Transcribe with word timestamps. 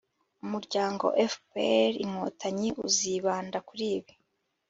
umuryango 0.43 1.05
fpr-inkotanyi 1.31 2.69
uzibanda 2.87 3.57
kuri 3.67 3.85
ibi 3.97 4.13